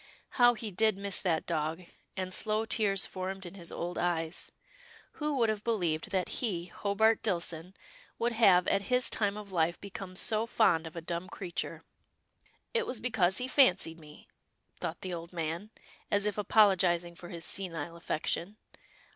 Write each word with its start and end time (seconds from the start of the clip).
How 0.29 0.55
he 0.55 0.71
did 0.71 0.97
miss 0.97 1.21
that 1.21 1.45
dog, 1.45 1.83
and 2.17 2.33
slow 2.33 2.65
tears 2.65 3.05
formed 3.05 3.45
in 3.45 3.53
his 3.53 3.71
old 3.71 3.99
eyes. 3.99 4.51
Who 5.21 5.37
would 5.37 5.49
have 5.49 5.63
believed 5.63 6.09
that 6.09 6.27
he, 6.29 6.69
COUSIN 6.73 6.87
OONAH 6.87 6.95
RILEY 6.95 7.17
267 7.17 7.65
Hobart 7.67 7.75
Dillson, 7.75 8.17
would 8.17 8.31
have, 8.31 8.67
at 8.67 8.87
his 8.87 9.11
time 9.11 9.37
of 9.37 9.51
life, 9.51 9.79
become 9.79 10.15
so 10.15 10.47
fond 10.47 10.87
of 10.87 10.95
a 10.95 11.01
dumb 11.01 11.29
creature." 11.29 11.83
It 12.73 12.87
was 12.87 12.99
because 12.99 13.37
he 13.37 13.47
fancied 13.47 13.99
me," 13.99 14.27
thought 14.79 15.01
the 15.01 15.13
old 15.13 15.31
man, 15.33 15.69
as 16.09 16.25
if 16.25 16.35
apologizing 16.39 17.13
for 17.13 17.29
his 17.29 17.45
senile 17.45 17.95
affection. 17.95 18.57